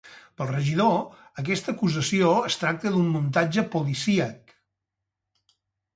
[0.39, 0.95] Pel regidor,
[1.43, 4.59] aquesta acusació es tracta d’un muntatge policíac.